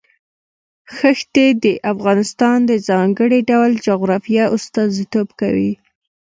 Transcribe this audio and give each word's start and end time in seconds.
ښتې 1.19 1.47
د 1.63 1.65
افغانستان 1.93 2.57
د 2.69 2.71
ځانګړي 2.89 3.39
ډول 3.51 3.71
جغرافیه 3.87 4.45
استازیتوب 4.57 5.27
کوي. 5.41 5.71